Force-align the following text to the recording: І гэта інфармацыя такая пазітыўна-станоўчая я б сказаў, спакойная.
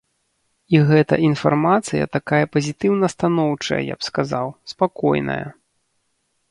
І 0.75 0.79
гэта 0.91 1.13
інфармацыя 1.29 2.05
такая 2.17 2.41
пазітыўна-станоўчая 2.53 3.81
я 3.93 4.01
б 4.01 4.09
сказаў, 4.09 4.47
спакойная. 4.75 5.43